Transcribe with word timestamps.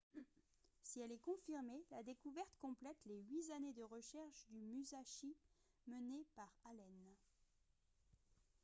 si 0.81 0.99
elle 0.99 1.11
est 1.11 1.19
confirmée 1.21 1.85
la 1.91 2.01
découverte 2.01 2.49
complète 2.59 2.97
les 3.05 3.19
huit 3.21 3.51
années 3.55 3.73
de 3.73 3.83
recherche 3.83 4.47
du 4.49 4.59
musashi 4.59 5.35
menées 5.85 6.25
par 6.35 6.51
allen 6.65 7.13